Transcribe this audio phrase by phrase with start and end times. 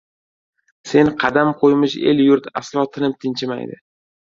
[0.91, 3.81] Sen qadam qo‘ymish el-yurt aslo tinib-tinchimaydi.